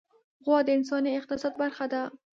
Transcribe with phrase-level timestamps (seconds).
[0.45, 2.01] غوا د انساني اقتصاد برخه ده.